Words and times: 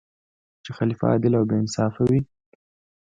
چې 0.63 0.71
خلیفه 0.77 1.05
عادل 1.11 1.33
او 1.39 1.43
با 1.49 1.55
انصافه 1.61 2.03
دی. 2.11 2.19